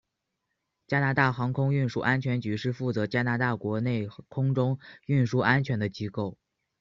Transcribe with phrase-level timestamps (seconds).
[0.87, 6.39] 加拿大航空运输安全局是负责加拿大国内空中运输安全的机构。